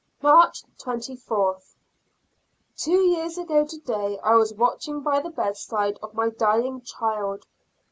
March 0.23 0.63
24. 0.79 1.59
Two 2.75 2.91
years 3.03 3.37
ago 3.37 3.63
today 3.63 4.17
I 4.23 4.33
was 4.33 4.51
watching 4.51 5.01
by 5.01 5.19
the 5.19 5.29
bedside 5.29 5.99
of 6.01 6.15
my 6.15 6.29
dying 6.29 6.81
child. 6.81 7.45